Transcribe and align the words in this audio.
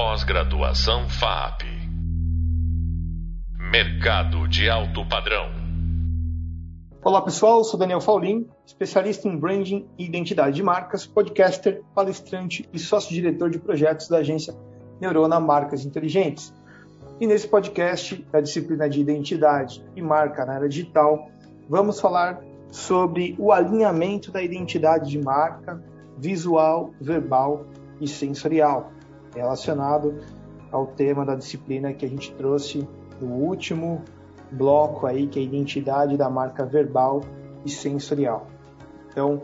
Pós-graduação 0.00 1.08
FAP. 1.08 1.64
Mercado 3.58 4.46
de 4.46 4.70
alto 4.70 5.04
padrão. 5.08 5.50
Olá 7.02 7.20
pessoal, 7.20 7.64
sou 7.64 7.76
Daniel 7.76 8.00
Faulin, 8.00 8.48
especialista 8.64 9.26
em 9.26 9.36
branding 9.36 9.88
e 9.98 10.04
identidade 10.04 10.54
de 10.54 10.62
marcas, 10.62 11.04
podcaster, 11.04 11.82
palestrante 11.96 12.68
e 12.72 12.78
sócio-diretor 12.78 13.50
de 13.50 13.58
projetos 13.58 14.06
da 14.06 14.18
agência 14.18 14.54
Neurona 15.00 15.40
Marcas 15.40 15.84
Inteligentes. 15.84 16.54
E 17.20 17.26
nesse 17.26 17.48
podcast 17.48 18.24
da 18.30 18.40
disciplina 18.40 18.88
de 18.88 19.00
identidade 19.00 19.84
e 19.96 20.00
marca 20.00 20.46
na 20.46 20.54
era 20.54 20.68
digital, 20.68 21.28
vamos 21.68 22.00
falar 22.00 22.40
sobre 22.70 23.34
o 23.36 23.50
alinhamento 23.50 24.30
da 24.30 24.40
identidade 24.40 25.10
de 25.10 25.18
marca 25.18 25.82
visual, 26.16 26.94
verbal 27.00 27.66
e 28.00 28.06
sensorial, 28.06 28.92
relacionado 29.38 30.20
ao 30.70 30.86
tema 30.86 31.24
da 31.24 31.34
disciplina 31.34 31.92
que 31.92 32.04
a 32.04 32.08
gente 32.08 32.32
trouxe 32.34 32.86
no 33.20 33.28
último 33.28 34.02
bloco 34.50 35.06
aí, 35.06 35.26
que 35.26 35.38
é 35.38 35.42
a 35.42 35.44
identidade 35.44 36.16
da 36.16 36.28
marca 36.28 36.64
verbal 36.64 37.22
e 37.64 37.70
sensorial. 37.70 38.46
Então, 39.10 39.40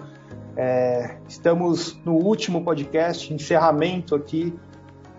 é, 0.56 1.16
estamos 1.28 1.98
no 2.04 2.14
último 2.14 2.62
podcast, 2.62 3.32
encerramento 3.32 4.14
aqui, 4.14 4.54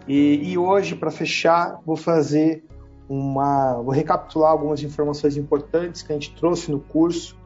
e, 0.08 0.52
e 0.52 0.58
hoje, 0.58 0.96
para 0.96 1.10
fechar, 1.10 1.80
vou 1.86 1.96
fazer 1.96 2.64
uma. 3.10 3.82
vou 3.82 3.92
recapitular 3.92 4.52
algumas 4.52 4.82
informações 4.84 5.36
importantes 5.36 6.02
que 6.04 6.12
a 6.12 6.16
gente 6.16 6.36
trouxe 6.36 6.72
no 6.72 6.80
curso 6.80 7.38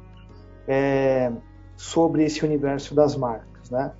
é, 0.67 1.31
sobre 1.77 2.23
esse 2.23 2.43
universo 2.43 2.93
das 2.93 3.15
marcas, 3.15 3.69
né? 3.69 3.93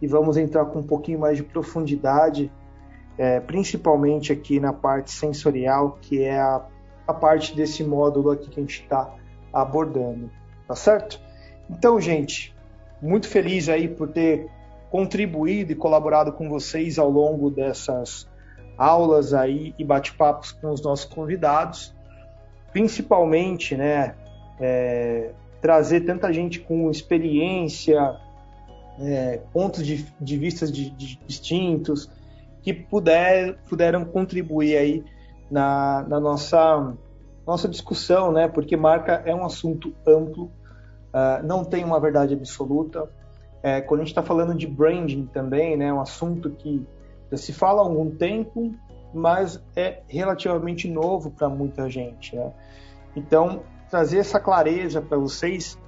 E 0.00 0.06
vamos 0.06 0.36
entrar 0.36 0.64
com 0.66 0.78
um 0.78 0.82
pouquinho 0.82 1.18
mais 1.18 1.36
de 1.36 1.42
profundidade 1.42 2.52
é, 3.16 3.40
principalmente 3.40 4.32
aqui 4.32 4.58
na 4.58 4.72
parte 4.72 5.10
sensorial, 5.10 5.98
que 6.00 6.22
é 6.22 6.38
a, 6.38 6.64
a 7.06 7.14
parte 7.14 7.54
desse 7.54 7.84
módulo 7.84 8.30
aqui 8.30 8.48
que 8.48 8.58
a 8.58 8.62
gente 8.62 8.82
está 8.82 9.14
abordando, 9.52 10.30
tá 10.66 10.74
certo? 10.74 11.20
Então, 11.70 12.00
gente, 12.00 12.54
muito 13.00 13.28
feliz 13.28 13.68
aí 13.68 13.88
por 13.88 14.08
ter 14.08 14.48
contribuído 14.90 15.72
e 15.72 15.74
colaborado 15.74 16.32
com 16.32 16.48
vocês 16.48 16.98
ao 16.98 17.10
longo 17.10 17.50
dessas 17.50 18.28
aulas 18.76 19.32
aí 19.32 19.74
e 19.78 19.84
bate-papos 19.84 20.52
com 20.52 20.70
os 20.70 20.82
nossos 20.82 21.04
convidados, 21.04 21.94
principalmente, 22.72 23.76
né, 23.76 24.14
é, 24.60 25.30
trazer 25.60 26.00
tanta 26.02 26.32
gente 26.32 26.60
com 26.60 26.90
experiência, 26.90 28.16
é, 29.00 29.40
pontos 29.52 29.84
de, 29.86 30.06
de 30.20 30.36
vista 30.36 30.66
de, 30.66 30.90
de 30.90 31.16
distintos, 31.26 32.10
que 32.64 32.72
puder, 32.72 33.58
puderam 33.68 34.06
contribuir 34.06 34.76
aí 34.76 35.04
na, 35.50 36.02
na 36.08 36.18
nossa, 36.18 36.94
nossa 37.46 37.68
discussão, 37.68 38.32
né? 38.32 38.48
Porque 38.48 38.74
marca 38.74 39.22
é 39.26 39.34
um 39.34 39.44
assunto 39.44 39.94
amplo, 40.06 40.44
uh, 40.44 41.44
não 41.44 41.62
tem 41.62 41.84
uma 41.84 42.00
verdade 42.00 42.32
absoluta. 42.32 43.08
É, 43.62 43.82
quando 43.82 44.00
a 44.00 44.04
gente 44.04 44.12
está 44.12 44.22
falando 44.22 44.54
de 44.54 44.66
branding 44.66 45.26
também, 45.26 45.76
né? 45.76 45.92
Um 45.92 46.00
assunto 46.00 46.50
que 46.50 46.86
já 47.30 47.36
se 47.36 47.52
fala 47.52 47.82
há 47.82 47.84
algum 47.84 48.10
tempo, 48.10 48.74
mas 49.12 49.62
é 49.76 50.00
relativamente 50.08 50.88
novo 50.90 51.30
para 51.30 51.50
muita 51.50 51.88
gente, 51.90 52.34
né? 52.34 52.50
Então, 53.14 53.62
trazer 53.90 54.18
essa 54.18 54.40
clareza 54.40 55.02
para 55.02 55.18
vocês 55.18 55.78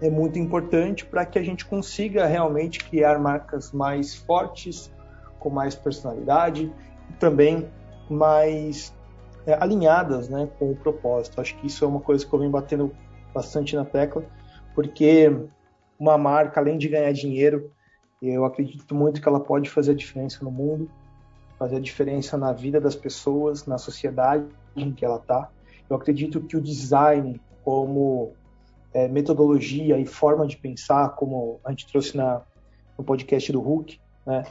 é 0.00 0.10
muito 0.10 0.38
importante 0.38 1.04
para 1.04 1.24
que 1.24 1.38
a 1.38 1.42
gente 1.42 1.64
consiga 1.64 2.26
realmente 2.26 2.78
criar 2.78 3.18
marcas 3.18 3.72
mais 3.72 4.14
fortes, 4.14 4.92
com 5.38 5.50
mais 5.50 5.74
personalidade 5.74 6.72
e 7.10 7.12
também 7.14 7.68
mais 8.10 8.94
é, 9.46 9.54
alinhadas 9.54 10.28
né, 10.28 10.48
com 10.58 10.70
o 10.70 10.76
propósito. 10.76 11.40
Acho 11.40 11.56
que 11.56 11.66
isso 11.66 11.84
é 11.84 11.88
uma 11.88 12.00
coisa 12.00 12.26
que 12.26 12.32
eu 12.32 12.38
venho 12.38 12.50
batendo 12.50 12.94
bastante 13.32 13.76
na 13.76 13.84
tecla, 13.84 14.24
porque 14.74 15.30
uma 15.98 16.16
marca, 16.16 16.60
além 16.60 16.78
de 16.78 16.88
ganhar 16.88 17.12
dinheiro, 17.12 17.70
eu 18.20 18.44
acredito 18.44 18.94
muito 18.94 19.20
que 19.20 19.28
ela 19.28 19.40
pode 19.40 19.70
fazer 19.70 19.92
a 19.92 19.94
diferença 19.94 20.44
no 20.44 20.50
mundo, 20.50 20.90
fazer 21.58 21.76
a 21.76 21.80
diferença 21.80 22.36
na 22.36 22.52
vida 22.52 22.80
das 22.80 22.94
pessoas, 22.94 23.66
na 23.66 23.78
sociedade 23.78 24.46
em 24.76 24.92
que 24.92 25.04
ela 25.04 25.16
está. 25.16 25.50
Eu 25.88 25.96
acredito 25.96 26.40
que 26.40 26.56
o 26.56 26.60
design, 26.60 27.40
como 27.64 28.32
é, 28.92 29.08
metodologia 29.08 29.98
e 29.98 30.06
forma 30.06 30.46
de 30.46 30.56
pensar, 30.56 31.10
como 31.10 31.60
a 31.64 31.70
gente 31.70 31.86
trouxe 31.86 32.16
na, 32.16 32.42
no 32.96 33.04
podcast 33.04 33.50
do 33.52 33.60
Hulk, 33.60 34.00
né, 34.26 34.44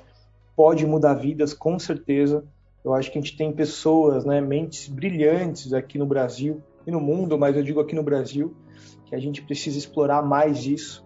pode 0.57 0.88
mudar 0.88 1.13
vidas, 1.13 1.53
com 1.53 1.78
certeza. 1.78 2.44
Eu 2.84 2.95
acho 2.95 3.12
que 3.12 3.19
a 3.19 3.22
gente 3.22 3.38
tem 3.38 3.53
pessoas, 3.53 4.25
né, 4.25 4.41
mentes 4.41 4.88
brilhantes 4.88 5.72
aqui 5.72 6.00
no 6.00 6.06
Brasil 6.07 6.63
e 6.88 6.90
no 6.90 7.00
mundo, 7.00 7.38
mas 7.38 7.56
eu 7.56 7.62
digo 7.62 7.79
aqui 7.79 7.94
no 7.94 8.01
Brasil, 8.01 8.56
que 9.06 9.13
a 9.13 9.19
gente 9.19 9.44
precisa 9.44 9.78
explorar 9.78 10.23
mais 10.23 10.66
isso 10.66 11.06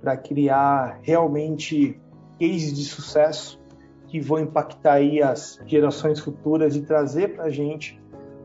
para 0.00 0.16
criar 0.16 0.98
realmente 1.02 2.00
cases 2.40 2.72
de 2.72 2.84
sucesso 2.84 3.60
que 4.08 4.18
vão 4.18 4.38
impactar 4.38 4.94
aí 4.94 5.22
as 5.22 5.60
gerações 5.66 6.18
futuras 6.18 6.74
e 6.74 6.80
trazer 6.80 7.34
para 7.34 7.44
a 7.44 7.50
gente 7.50 8.00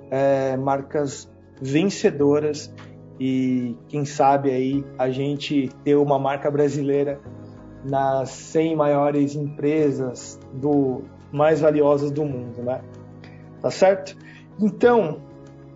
é, 0.09 0.57
marcas 0.57 1.31
vencedoras 1.61 2.73
e 3.19 3.75
quem 3.87 4.03
sabe 4.03 4.49
aí 4.49 4.83
a 4.97 5.09
gente 5.09 5.69
ter 5.83 5.95
uma 5.95 6.17
marca 6.17 6.49
brasileira 6.49 7.21
nas 7.83 8.29
100 8.29 8.75
maiores 8.75 9.35
empresas 9.35 10.39
do 10.53 11.01
mais 11.31 11.61
valiosas 11.61 12.11
do 12.11 12.25
mundo, 12.25 12.61
né? 12.61 12.81
Tá 13.61 13.71
certo? 13.71 14.17
Então, 14.59 15.21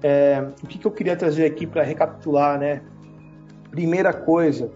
é, 0.03 0.49
o 0.61 0.67
que, 0.67 0.77
que 0.77 0.85
eu 0.85 0.91
queria 0.91 1.15
trazer 1.15 1.45
aqui 1.45 1.65
para 1.65 1.83
recapitular, 1.83 2.59
né? 2.59 2.81
Primeira 3.71 4.13
coisa, 4.13 4.71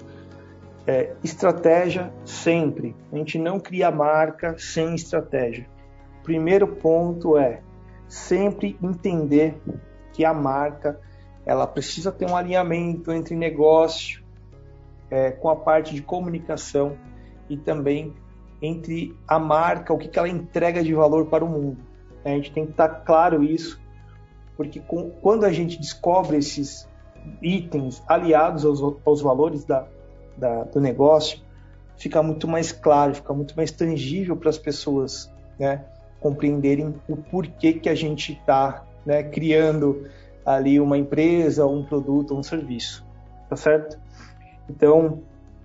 é, 0.87 1.13
estratégia 1.23 2.11
sempre. 2.25 2.95
A 3.11 3.17
gente 3.17 3.37
não 3.37 3.59
cria 3.59 3.91
marca 3.91 4.55
sem 4.57 4.95
estratégia. 4.95 5.67
Primeiro 6.23 6.67
ponto 6.67 7.37
é 7.37 7.61
sempre 8.07 8.77
entender 8.81 9.61
que 10.13 10.25
a 10.25 10.33
marca 10.33 10.99
ela 11.45 11.67
precisa 11.67 12.11
ter 12.11 12.25
um 12.25 12.35
alinhamento 12.35 13.11
entre 13.11 13.35
negócio 13.35 14.23
é, 15.09 15.31
com 15.31 15.49
a 15.49 15.55
parte 15.55 15.93
de 15.93 16.01
comunicação 16.01 16.97
e 17.49 17.57
também 17.57 18.13
entre 18.61 19.15
a 19.27 19.39
marca, 19.39 19.93
o 19.93 19.97
que, 19.97 20.07
que 20.07 20.19
ela 20.19 20.27
entrega 20.27 20.83
de 20.83 20.93
valor 20.93 21.27
para 21.27 21.43
o 21.43 21.49
mundo. 21.49 21.77
A 22.23 22.29
gente 22.29 22.51
tem 22.51 22.65
que 22.65 22.71
estar 22.71 22.89
claro 22.89 23.43
isso, 23.43 23.79
porque 24.57 24.79
com, 24.79 25.09
quando 25.21 25.45
a 25.45 25.51
gente 25.51 25.79
descobre 25.79 26.37
esses 26.37 26.87
itens 27.41 28.03
aliados 28.07 28.65
aos, 28.65 28.81
aos 29.05 29.21
valores 29.21 29.63
da, 29.63 29.87
da, 30.37 30.63
do 30.63 30.81
negócio, 30.81 31.39
fica 31.97 32.21
muito 32.21 32.47
mais 32.47 32.71
claro, 32.71 33.15
fica 33.15 33.33
muito 33.33 33.55
mais 33.55 33.71
tangível 33.71 34.35
para 34.35 34.49
as 34.49 34.57
pessoas 34.57 35.31
né, 35.57 35.85
compreenderem 36.19 36.95
o 37.07 37.15
porquê 37.15 37.73
que 37.73 37.89
a 37.89 37.95
gente 37.95 38.33
está 38.33 38.85
né, 39.05 39.23
criando 39.23 40.07
ali 40.45 40.79
uma 40.79 40.97
empresa, 40.97 41.65
um 41.65 41.83
produto, 41.83 42.35
um 42.35 42.43
serviço, 42.43 43.05
tá 43.49 43.55
certo? 43.55 43.99
Então, 44.69 45.21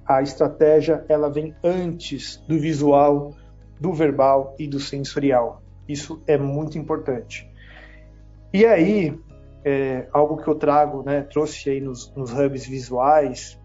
a 0.07 0.23
estratégia 0.23 1.05
ela 1.09 1.31
vem 1.31 1.55
antes 1.63 2.37
do 2.49 2.59
visual, 2.59 3.33
do 3.81 3.93
verbal 3.93 4.55
e 4.59 4.67
do 4.67 4.79
sensorial. 4.79 5.63
Isso 5.89 6.23
é 6.27 6.37
muito 6.37 6.79
importante. 6.79 7.51
E 8.53 8.65
aí, 8.65 9.19
é, 9.65 10.07
algo 10.13 10.37
que 10.37 10.49
eu 10.49 10.55
trago, 10.55 11.03
né, 11.03 11.23
trouxe 11.23 11.71
aí 11.71 11.81
nos, 11.81 12.13
nos 12.15 12.33
hubs 12.33 12.67
visuais, 12.67 13.59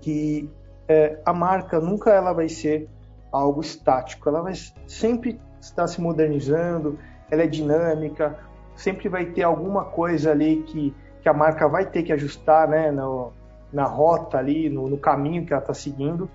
que 0.00 0.48
é, 0.86 1.18
a 1.24 1.32
marca 1.32 1.80
nunca 1.80 2.10
ela 2.10 2.32
vai 2.32 2.48
ser 2.48 2.88
algo 3.32 3.60
estático, 3.60 4.28
ela 4.28 4.42
vai 4.42 4.54
sempre 4.86 5.40
estar 5.60 5.86
se 5.86 6.00
modernizando, 6.00 6.98
ela 7.30 7.42
é 7.42 7.46
dinâmica, 7.46 8.38
sempre 8.74 9.08
vai 9.08 9.26
ter 9.26 9.42
alguma 9.42 9.84
coisa 9.84 10.32
ali 10.32 10.62
que, 10.62 10.94
que 11.20 11.28
a 11.28 11.34
marca 11.34 11.68
vai 11.68 11.86
ter 11.86 12.02
que 12.02 12.12
ajustar, 12.12 12.68
né, 12.68 12.90
no, 12.90 13.32
na 13.72 13.84
rota 13.84 14.38
ali, 14.38 14.68
no, 14.68 14.88
no 14.88 14.98
caminho 14.98 15.44
que 15.44 15.52
ela 15.52 15.62
está 15.62 15.74
seguindo, 15.74 16.28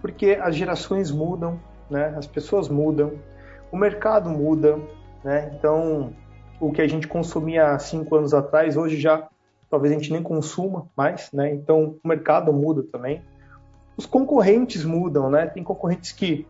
porque 0.00 0.38
as 0.40 0.54
gerações 0.54 1.10
mudam, 1.10 1.58
né? 1.90 2.14
As 2.16 2.26
pessoas 2.26 2.68
mudam, 2.68 3.12
o 3.72 3.76
mercado 3.76 4.30
muda, 4.30 4.78
né? 5.24 5.50
Então, 5.54 6.12
o 6.60 6.72
que 6.72 6.80
a 6.80 6.88
gente 6.88 7.08
consumia 7.08 7.72
há 7.72 7.78
cinco 7.78 8.16
anos 8.16 8.32
atrás, 8.32 8.76
hoje 8.76 9.00
já 9.00 9.28
talvez 9.70 9.92
a 9.92 9.98
gente 9.98 10.12
nem 10.12 10.22
consuma 10.22 10.86
mais, 10.96 11.30
né? 11.32 11.52
Então, 11.52 11.96
o 12.02 12.08
mercado 12.08 12.52
muda 12.52 12.82
também. 12.82 13.22
Os 13.96 14.06
concorrentes 14.06 14.84
mudam, 14.84 15.30
né? 15.30 15.46
Tem 15.46 15.62
concorrentes 15.62 16.12
que 16.12 16.46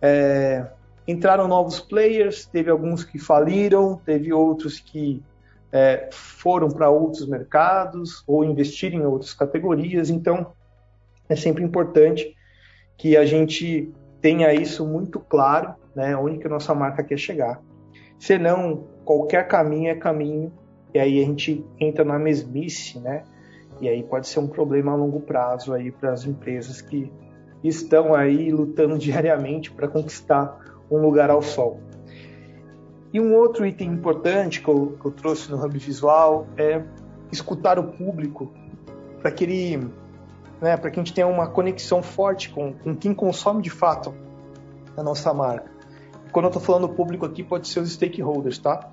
é, 0.00 0.66
entraram 1.06 1.46
novos 1.46 1.80
players, 1.80 2.46
teve 2.46 2.70
alguns 2.70 3.04
que 3.04 3.18
faliram, 3.18 4.00
teve 4.04 4.32
outros 4.32 4.80
que 4.80 5.22
é, 5.76 6.08
foram 6.10 6.70
para 6.70 6.88
outros 6.88 7.28
mercados 7.28 8.24
ou 8.26 8.42
investiram 8.42 8.98
em 8.98 9.04
outras 9.04 9.34
categorias. 9.34 10.08
Então, 10.08 10.52
é 11.28 11.36
sempre 11.36 11.62
importante 11.62 12.34
que 12.96 13.14
a 13.14 13.26
gente 13.26 13.92
tenha 14.22 14.54
isso 14.54 14.86
muito 14.86 15.20
claro 15.20 15.74
né, 15.94 16.16
onde 16.16 16.38
que 16.38 16.46
a 16.46 16.50
nossa 16.50 16.74
marca 16.74 17.04
quer 17.04 17.18
chegar. 17.18 17.60
Senão, 18.18 18.84
qualquer 19.04 19.46
caminho 19.46 19.90
é 19.90 19.94
caminho, 19.94 20.50
e 20.94 20.98
aí 20.98 21.22
a 21.22 21.26
gente 21.26 21.62
entra 21.78 22.04
na 22.04 22.18
mesmice, 22.18 22.98
né? 22.98 23.24
E 23.78 23.86
aí 23.86 24.02
pode 24.02 24.26
ser 24.26 24.40
um 24.40 24.46
problema 24.46 24.92
a 24.92 24.96
longo 24.96 25.20
prazo 25.20 25.74
aí 25.74 25.90
para 25.90 26.10
as 26.12 26.24
empresas 26.24 26.80
que 26.80 27.12
estão 27.62 28.14
aí 28.14 28.50
lutando 28.50 28.96
diariamente 28.98 29.70
para 29.70 29.88
conquistar 29.88 30.58
um 30.90 30.96
lugar 30.96 31.28
ao 31.28 31.42
sol. 31.42 31.80
E 33.16 33.20
um 33.20 33.34
outro 33.34 33.64
item 33.64 33.92
importante 33.92 34.60
que 34.60 34.68
eu, 34.68 34.94
que 35.00 35.06
eu 35.06 35.10
trouxe 35.10 35.50
no 35.50 35.56
Hub 35.56 35.78
Visual 35.78 36.46
é 36.54 36.82
escutar 37.32 37.78
o 37.78 37.84
público 37.84 38.52
para 39.22 39.30
que 39.30 39.42
ele, 39.42 39.90
né, 40.60 40.76
para 40.76 40.90
que 40.90 41.00
a 41.00 41.02
gente 41.02 41.14
tenha 41.14 41.26
uma 41.26 41.46
conexão 41.46 42.02
forte 42.02 42.50
com, 42.50 42.74
com 42.74 42.94
quem 42.94 43.14
consome 43.14 43.62
de 43.62 43.70
fato 43.70 44.14
a 44.94 45.02
nossa 45.02 45.32
marca. 45.32 45.70
Quando 46.30 46.44
eu 46.44 46.48
estou 46.50 46.60
falando 46.60 46.90
público 46.90 47.24
aqui, 47.24 47.42
pode 47.42 47.68
ser 47.68 47.80
os 47.80 47.90
stakeholders, 47.90 48.58
tá? 48.58 48.90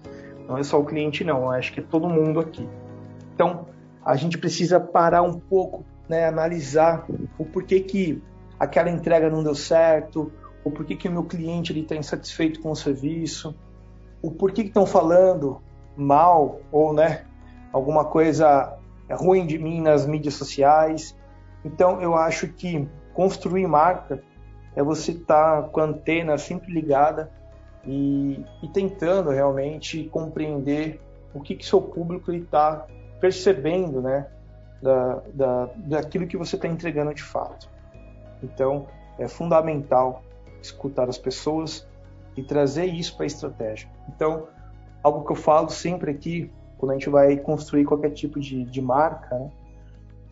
Não 0.48 0.58
é 0.58 0.64
só 0.64 0.80
o 0.80 0.86
cliente, 0.86 1.26
não. 1.26 1.40
Eu 1.40 1.52
acho 1.52 1.74
que 1.74 1.82
é 1.82 1.84
todo 1.84 2.08
mundo 2.08 2.40
aqui. 2.40 2.66
Então, 3.36 3.66
a 4.06 4.16
gente 4.16 4.38
precisa 4.38 4.80
parar 4.80 5.22
um 5.22 5.38
pouco, 5.38 5.84
né, 6.08 6.26
analisar 6.26 7.06
o 7.38 7.44
porquê 7.44 7.82
que 7.82 8.24
aquela 8.58 8.90
entrega 8.90 9.30
não 9.30 9.44
deu 9.44 9.54
certo, 9.54 10.32
o 10.64 10.72
porquê 10.72 10.96
que 10.96 11.10
o 11.10 11.12
meu 11.12 11.26
cliente 11.26 11.78
está 11.78 11.94
insatisfeito 11.94 12.62
com 12.62 12.72
o 12.72 12.76
serviço, 12.76 13.54
o 14.24 14.32
porquê 14.32 14.64
que 14.64 14.70
estão 14.70 14.86
falando 14.86 15.62
mal 15.98 16.62
ou 16.72 16.94
né, 16.94 17.26
alguma 17.72 18.06
coisa 18.06 18.80
ruim 19.12 19.46
de 19.46 19.60
mim 19.60 19.82
nas 19.82 20.08
mídias 20.08 20.36
sociais. 20.36 21.16
Então 21.64 22.02
eu 22.02 22.16
acho 22.16 22.48
que 22.48 22.88
construir 23.14 23.68
marca 23.68 24.24
é 24.76 24.82
você 24.82 25.12
estar 25.12 25.62
tá 25.62 25.68
com 25.68 25.82
a 25.82 25.84
antena 25.84 26.38
sempre 26.38 26.72
ligada 26.72 27.30
e, 27.86 28.44
e 28.64 28.68
tentando 28.70 29.30
realmente 29.30 30.06
compreender 30.06 31.02
o 31.34 31.42
que, 31.42 31.56
que 31.56 31.66
seu 31.66 31.82
público 31.82 32.32
está 32.32 32.88
percebendo 33.20 34.02
né, 34.02 34.28
da, 34.82 35.22
da, 35.34 35.70
daquilo 35.76 36.28
que 36.28 36.38
você 36.38 36.56
está 36.56 36.68
entregando 36.68 37.14
de 37.14 37.24
fato. 37.24 37.70
Então 38.42 38.88
é 39.20 39.28
fundamental 39.28 40.24
escutar 40.62 41.10
as 41.10 41.18
pessoas 41.18 41.86
e 42.36 42.44
trazer 42.44 42.86
isso 42.86 43.16
para 43.16 43.26
a 43.26 43.28
estratégia. 43.28 43.90
Então, 44.10 44.48
algo 45.04 45.26
que 45.26 45.32
eu 45.32 45.36
falo 45.36 45.70
sempre 45.70 46.12
aqui, 46.12 46.52
quando 46.78 46.92
a 46.92 46.94
gente 46.96 47.10
vai 47.10 47.38
construir 47.38 47.86
qualquer 47.86 48.12
tipo 48.12 48.40
de, 48.40 48.64
de 48.66 48.82
marca, 48.82 49.38
né, 49.38 49.52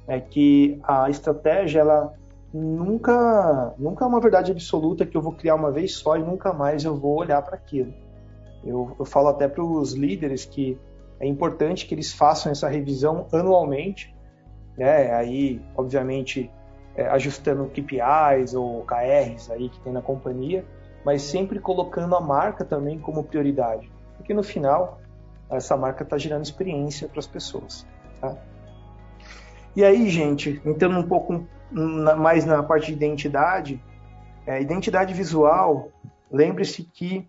é 0.07 0.19
que 0.19 0.79
a 0.83 1.09
estratégia, 1.09 1.79
ela 1.81 2.13
nunca, 2.53 3.73
nunca 3.77 4.03
é 4.03 4.07
uma 4.07 4.19
verdade 4.19 4.51
absoluta 4.51 5.05
que 5.05 5.15
eu 5.15 5.21
vou 5.21 5.33
criar 5.33 5.55
uma 5.55 5.71
vez 5.71 5.93
só 5.95 6.17
e 6.17 6.23
nunca 6.23 6.51
mais 6.51 6.83
eu 6.83 6.95
vou 6.95 7.19
olhar 7.19 7.41
para 7.41 7.55
aquilo. 7.55 7.93
Eu, 8.63 8.95
eu 8.99 9.05
falo 9.05 9.29
até 9.29 9.47
para 9.47 9.63
os 9.63 9.93
líderes 9.93 10.45
que 10.45 10.77
é 11.19 11.27
importante 11.27 11.85
que 11.85 11.93
eles 11.93 12.11
façam 12.11 12.51
essa 12.51 12.67
revisão 12.67 13.27
anualmente, 13.31 14.13
né? 14.77 15.13
Aí, 15.13 15.61
obviamente, 15.75 16.51
é, 16.95 17.07
ajustando 17.07 17.65
KPIs 17.65 18.53
ou 18.53 18.83
KRs 18.85 19.49
aí 19.51 19.69
que 19.69 19.79
tem 19.81 19.93
na 19.93 20.01
companhia, 20.01 20.65
mas 21.05 21.21
sempre 21.21 21.59
colocando 21.59 22.15
a 22.15 22.21
marca 22.21 22.63
também 22.63 22.99
como 22.99 23.23
prioridade, 23.23 23.91
porque 24.17 24.33
no 24.33 24.43
final 24.43 24.99
essa 25.49 25.75
marca 25.75 26.03
está 26.03 26.17
gerando 26.17 26.43
experiência 26.43 27.07
para 27.07 27.19
as 27.19 27.27
pessoas. 27.27 27.85
Tá? 28.19 28.37
E 29.75 29.83
aí, 29.83 30.09
gente, 30.09 30.61
entrando 30.65 30.97
um 30.97 31.07
pouco 31.07 31.45
mais 31.71 32.45
na 32.45 32.61
parte 32.61 32.87
de 32.87 32.93
identidade, 32.93 33.81
é, 34.45 34.61
identidade 34.61 35.13
visual, 35.13 35.89
lembre-se 36.31 36.83
que 36.83 37.27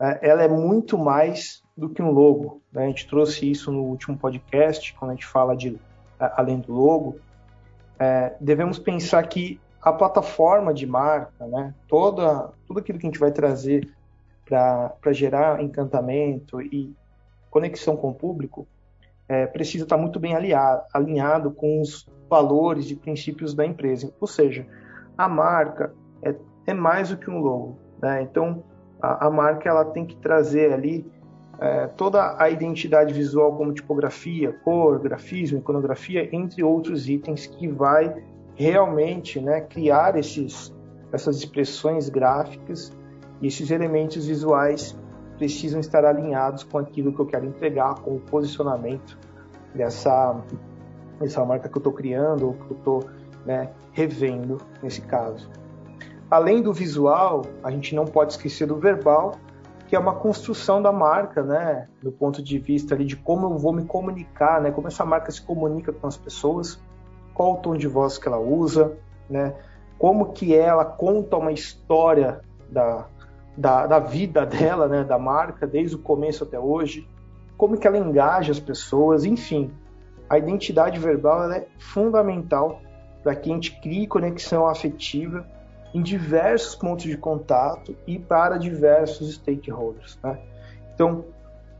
é, 0.00 0.28
ela 0.28 0.42
é 0.42 0.48
muito 0.48 0.98
mais 0.98 1.62
do 1.76 1.88
que 1.88 2.02
um 2.02 2.10
logo. 2.10 2.60
Né? 2.72 2.84
A 2.84 2.86
gente 2.88 3.08
trouxe 3.08 3.50
isso 3.50 3.70
no 3.70 3.82
último 3.82 4.16
podcast, 4.16 4.94
quando 4.94 5.12
a 5.12 5.14
gente 5.14 5.26
fala 5.26 5.56
de 5.56 5.78
além 6.18 6.60
do 6.60 6.72
logo. 6.72 7.16
É, 7.98 8.34
devemos 8.40 8.78
pensar 8.78 9.22
que 9.24 9.60
a 9.84 9.92
plataforma 9.92 10.72
de 10.72 10.86
marca, 10.86 11.46
né, 11.46 11.74
toda, 11.86 12.50
tudo 12.66 12.80
aquilo 12.80 12.98
que 12.98 13.06
a 13.06 13.10
gente 13.10 13.20
vai 13.20 13.30
trazer 13.30 13.92
para 14.46 15.12
gerar 15.12 15.62
encantamento 15.62 16.60
e 16.62 16.94
conexão 17.50 17.94
com 17.94 18.08
o 18.08 18.14
público, 18.14 18.66
é, 19.28 19.46
precisa 19.46 19.84
estar 19.84 19.98
muito 19.98 20.18
bem 20.18 20.34
aliado, 20.34 20.82
alinhado 20.92 21.50
com 21.50 21.82
os 21.82 22.08
valores 22.28 22.90
e 22.90 22.96
princípios 22.96 23.54
da 23.54 23.64
empresa. 23.64 24.12
Ou 24.20 24.26
seja, 24.26 24.66
a 25.16 25.28
marca 25.28 25.94
é, 26.22 26.34
é 26.66 26.74
mais 26.74 27.10
do 27.10 27.18
que 27.18 27.30
um 27.30 27.38
logo. 27.38 27.78
Né? 28.02 28.22
Então, 28.22 28.64
a, 29.00 29.26
a, 29.26 29.30
marca 29.30 29.68
ela 29.68 29.84
tem 29.84 30.04
que 30.04 30.16
trazer 30.16 30.72
ali 30.72 31.06
é, 31.58 31.86
toda 31.88 32.36
a 32.42 32.50
identidade 32.50 33.12
visual, 33.12 33.54
como 33.56 33.72
tipografia, 33.72 34.52
cor, 34.64 34.98
grafismo, 34.98 35.58
iconografia, 35.58 36.28
entre 36.34 36.62
outros 36.62 37.08
itens 37.08 37.46
que 37.46 37.68
vai 37.68 38.14
realmente 38.54 39.40
né, 39.40 39.60
criar 39.60 40.16
esses, 40.16 40.74
essas 41.12 41.36
expressões 41.36 42.08
gráficas 42.08 42.92
e 43.40 43.46
esses 43.46 43.70
elementos 43.70 44.26
visuais 44.26 44.96
precisam 45.36 45.80
estar 45.80 46.04
alinhados 46.04 46.62
com 46.62 46.78
aquilo 46.78 47.12
que 47.12 47.20
eu 47.20 47.26
quero 47.26 47.46
entregar, 47.46 47.94
com 47.96 48.16
o 48.16 48.20
posicionamento 48.20 49.18
dessa, 49.74 50.40
dessa 51.20 51.44
marca 51.44 51.68
que 51.68 51.76
eu 51.76 51.80
estou 51.80 51.92
criando 51.92 52.46
ou 52.46 52.54
que 52.54 52.70
eu 52.70 52.76
estou 52.76 53.04
né, 53.44 53.70
revendo 53.92 54.58
nesse 54.82 55.02
caso. 55.02 55.50
Além 56.30 56.62
do 56.62 56.72
visual, 56.72 57.42
a 57.62 57.70
gente 57.70 57.94
não 57.94 58.04
pode 58.04 58.32
esquecer 58.32 58.66
do 58.66 58.76
verbal, 58.76 59.34
que 59.86 59.94
é 59.94 59.98
uma 59.98 60.14
construção 60.14 60.80
da 60.80 60.90
marca, 60.90 61.42
né, 61.42 61.88
do 62.02 62.10
ponto 62.10 62.42
de 62.42 62.58
vista 62.58 62.94
ali 62.94 63.04
de 63.04 63.16
como 63.16 63.46
eu 63.46 63.58
vou 63.58 63.72
me 63.72 63.84
comunicar, 63.84 64.60
né, 64.60 64.70
como 64.70 64.88
essa 64.88 65.04
marca 65.04 65.30
se 65.30 65.42
comunica 65.42 65.92
com 65.92 66.06
as 66.06 66.16
pessoas 66.16 66.80
qual 67.34 67.54
o 67.54 67.56
tom 67.56 67.76
de 67.76 67.88
voz 67.88 68.16
que 68.16 68.28
ela 68.28 68.38
usa, 68.38 68.96
né? 69.28 69.54
Como 69.98 70.32
que 70.32 70.54
ela 70.54 70.84
conta 70.84 71.36
uma 71.36 71.52
história 71.52 72.40
da, 72.70 73.06
da, 73.56 73.86
da 73.86 73.98
vida 73.98 74.46
dela, 74.46 74.88
né? 74.88 75.04
Da 75.04 75.18
marca, 75.18 75.66
desde 75.66 75.96
o 75.96 75.98
começo 75.98 76.44
até 76.44 76.58
hoje. 76.58 77.06
Como 77.56 77.76
que 77.76 77.86
ela 77.86 77.98
engaja 77.98 78.52
as 78.52 78.60
pessoas, 78.60 79.24
enfim. 79.24 79.70
A 80.28 80.38
identidade 80.38 80.98
verbal 80.98 81.50
é 81.50 81.66
fundamental 81.78 82.80
para 83.22 83.34
que 83.34 83.50
a 83.50 83.54
gente 83.54 83.80
crie 83.80 84.06
conexão 84.06 84.66
afetiva 84.66 85.46
em 85.94 86.02
diversos 86.02 86.74
pontos 86.74 87.04
de 87.04 87.16
contato 87.16 87.96
e 88.06 88.18
para 88.18 88.58
diversos 88.58 89.34
stakeholders. 89.34 90.18
Né? 90.22 90.38
Então, 90.94 91.24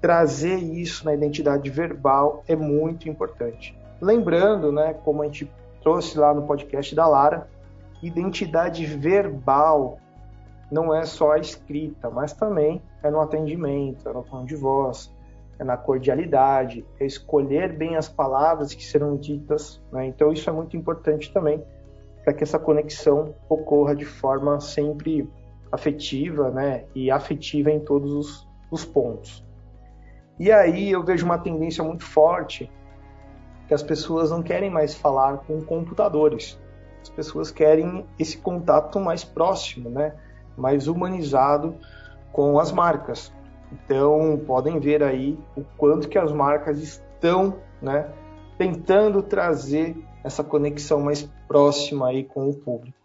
trazer 0.00 0.56
isso 0.56 1.04
na 1.04 1.14
identidade 1.14 1.68
verbal 1.68 2.44
é 2.46 2.54
muito 2.54 3.08
importante. 3.08 3.76
Lembrando, 4.00 4.72
né, 4.72 4.94
como 5.04 5.22
a 5.22 5.26
gente 5.26 5.50
trouxe 5.82 6.18
lá 6.18 6.32
no 6.34 6.46
podcast 6.46 6.94
da 6.94 7.06
Lara, 7.06 7.48
identidade 8.02 8.84
verbal 8.84 9.98
não 10.70 10.94
é 10.94 11.04
só 11.04 11.32
a 11.32 11.38
escrita, 11.38 12.10
mas 12.10 12.32
também 12.32 12.82
é 13.02 13.10
no 13.10 13.20
atendimento, 13.20 14.08
é 14.08 14.12
no 14.12 14.22
tom 14.22 14.44
de 14.44 14.56
voz, 14.56 15.14
é 15.58 15.64
na 15.64 15.76
cordialidade, 15.76 16.84
é 16.98 17.06
escolher 17.06 17.72
bem 17.76 17.96
as 17.96 18.08
palavras 18.08 18.74
que 18.74 18.84
serão 18.84 19.16
ditas. 19.16 19.80
Né? 19.92 20.06
Então, 20.06 20.32
isso 20.32 20.48
é 20.48 20.52
muito 20.52 20.76
importante 20.76 21.32
também 21.32 21.62
para 22.24 22.32
que 22.32 22.42
essa 22.42 22.58
conexão 22.58 23.34
ocorra 23.48 23.94
de 23.94 24.04
forma 24.04 24.58
sempre 24.60 25.28
afetiva 25.70 26.50
né? 26.50 26.84
e 26.94 27.10
afetiva 27.10 27.70
em 27.70 27.80
todos 27.80 28.12
os, 28.12 28.48
os 28.70 28.84
pontos. 28.84 29.44
E 30.40 30.50
aí 30.50 30.90
eu 30.90 31.04
vejo 31.04 31.24
uma 31.24 31.38
tendência 31.38 31.84
muito 31.84 32.04
forte 32.04 32.70
que 33.66 33.74
as 33.74 33.82
pessoas 33.82 34.30
não 34.30 34.42
querem 34.42 34.70
mais 34.70 34.94
falar 34.94 35.38
com 35.38 35.62
computadores. 35.62 36.58
As 37.02 37.08
pessoas 37.08 37.50
querem 37.50 38.06
esse 38.18 38.38
contato 38.38 38.98
mais 38.98 39.24
próximo, 39.24 39.90
né? 39.90 40.14
mais 40.56 40.86
humanizado 40.88 41.74
com 42.32 42.58
as 42.58 42.72
marcas. 42.72 43.32
Então, 43.72 44.40
podem 44.46 44.78
ver 44.78 45.02
aí 45.02 45.38
o 45.56 45.64
quanto 45.76 46.08
que 46.08 46.18
as 46.18 46.32
marcas 46.32 46.78
estão 46.78 47.56
né, 47.82 48.08
tentando 48.56 49.22
trazer 49.22 49.96
essa 50.22 50.44
conexão 50.44 51.00
mais 51.00 51.28
próxima 51.48 52.08
aí 52.08 52.24
com 52.24 52.48
o 52.48 52.54
público. 52.54 52.96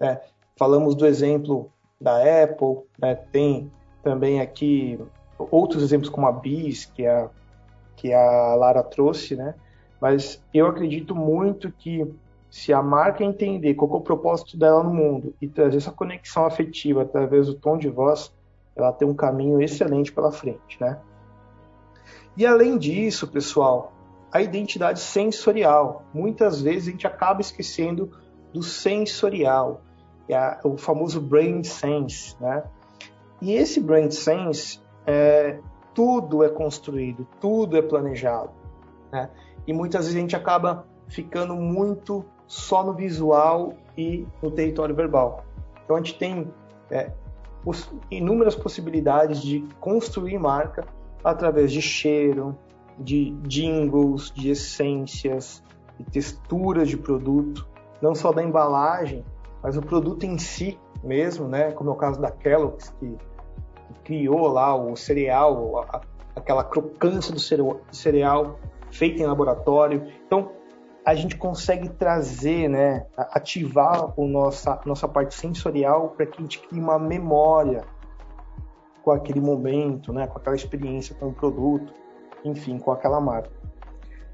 Né? 0.00 0.20
Falamos 0.56 0.94
do 0.94 1.06
exemplo 1.06 1.70
da 2.00 2.16
Apple, 2.42 2.78
né? 2.98 3.14
tem 3.14 3.70
também 4.02 4.40
aqui 4.40 4.98
outros 5.38 5.82
exemplos 5.82 6.08
como 6.10 6.26
a 6.26 6.32
Bis, 6.32 6.86
que 6.86 7.06
a, 7.06 7.28
que 7.96 8.12
a 8.12 8.54
Lara 8.54 8.82
trouxe, 8.82 9.36
né? 9.36 9.54
Mas 10.06 10.40
eu 10.54 10.68
acredito 10.68 11.16
muito 11.16 11.72
que 11.72 12.06
se 12.48 12.72
a 12.72 12.80
marca 12.80 13.24
entender 13.24 13.74
qual 13.74 13.90
é 13.90 13.94
o 13.96 14.00
propósito 14.00 14.56
dela 14.56 14.80
no 14.80 14.94
mundo 14.94 15.34
e 15.42 15.48
trazer 15.48 15.78
essa 15.78 15.90
conexão 15.90 16.46
afetiva 16.46 17.02
através 17.02 17.48
do 17.48 17.54
tom 17.54 17.76
de 17.76 17.88
voz, 17.88 18.32
ela 18.76 18.92
tem 18.92 19.08
um 19.08 19.16
caminho 19.16 19.60
excelente 19.60 20.12
pela 20.12 20.30
frente, 20.30 20.80
né? 20.80 21.00
E 22.36 22.46
além 22.46 22.78
disso, 22.78 23.26
pessoal, 23.26 23.94
a 24.30 24.40
identidade 24.40 25.00
sensorial. 25.00 26.04
Muitas 26.14 26.62
vezes 26.62 26.86
a 26.86 26.90
gente 26.92 27.06
acaba 27.08 27.40
esquecendo 27.40 28.12
do 28.52 28.62
sensorial, 28.62 29.80
é 30.28 30.60
o 30.62 30.78
famoso 30.78 31.20
brain 31.20 31.64
sense, 31.64 32.40
né? 32.40 32.62
E 33.42 33.54
esse 33.54 33.80
brand 33.80 34.12
sense, 34.12 34.80
é, 35.04 35.58
tudo 35.92 36.44
é 36.44 36.48
construído, 36.48 37.26
tudo 37.40 37.76
é 37.76 37.82
planejado. 37.82 38.52
Né? 39.10 39.28
E 39.66 39.72
muitas 39.72 40.04
vezes 40.04 40.16
a 40.16 40.20
gente 40.20 40.36
acaba 40.36 40.86
ficando 41.08 41.54
muito 41.54 42.24
só 42.46 42.84
no 42.84 42.92
visual 42.92 43.72
e 43.96 44.26
no 44.42 44.50
território 44.50 44.94
verbal. 44.94 45.44
Então 45.84 45.96
a 45.96 45.98
gente 45.98 46.14
tem 46.18 46.52
é, 46.90 47.10
inúmeras 48.10 48.54
possibilidades 48.54 49.40
de 49.40 49.66
construir 49.80 50.38
marca 50.38 50.84
através 51.24 51.72
de 51.72 51.82
cheiro, 51.82 52.56
de 52.98 53.36
jingles, 53.46 54.30
de 54.30 54.50
essências, 54.50 55.62
de 55.98 56.04
texturas 56.04 56.88
de 56.88 56.96
produto, 56.96 57.66
não 58.00 58.14
só 58.14 58.32
da 58.32 58.42
embalagem, 58.42 59.24
mas 59.62 59.76
o 59.76 59.82
produto 59.82 60.24
em 60.24 60.38
si 60.38 60.78
mesmo, 61.02 61.48
né? 61.48 61.72
Como 61.72 61.90
é 61.90 61.92
o 61.92 61.96
caso 61.96 62.20
da 62.20 62.30
Kellogg's 62.30 62.90
que, 63.00 63.16
criou 64.04 64.46
lá 64.46 64.74
o 64.74 64.94
cereal, 64.96 65.84
a, 65.88 66.00
aquela 66.36 66.62
crocância 66.62 67.34
do 67.34 67.40
cereal 67.40 68.58
feita 68.90 69.22
em 69.22 69.26
laboratório. 69.26 70.06
Então 70.26 70.50
a 71.04 71.14
gente 71.14 71.36
consegue 71.36 71.88
trazer, 71.88 72.68
né, 72.68 73.06
ativar 73.16 74.12
o 74.18 74.26
nossa 74.26 74.80
nossa 74.84 75.06
parte 75.06 75.36
sensorial 75.36 76.10
para 76.16 76.26
que 76.26 76.38
a 76.38 76.42
gente 76.42 76.58
crie 76.58 76.80
uma 76.80 76.98
memória 76.98 77.84
com 79.04 79.12
aquele 79.12 79.40
momento, 79.40 80.12
né, 80.12 80.26
com 80.26 80.36
aquela 80.36 80.56
experiência 80.56 81.14
com 81.14 81.28
o 81.28 81.32
produto, 81.32 81.92
enfim, 82.44 82.76
com 82.76 82.90
aquela 82.90 83.20
marca. 83.20 83.50